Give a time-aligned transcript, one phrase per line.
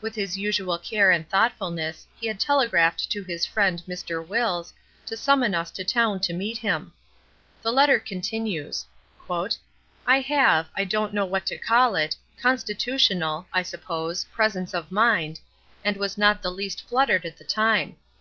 [0.00, 4.24] With his usual care and thoughtfulness he had telegraphed to his friend Mr.
[4.24, 4.72] Wills,
[5.04, 6.92] to summon us to town to meet him.
[7.60, 8.86] The letter continues:
[10.06, 15.40] "I have, I don't know what to call it, constitutional (I suppose) presence of mind,
[15.84, 17.96] and was not the least fluttered at the time.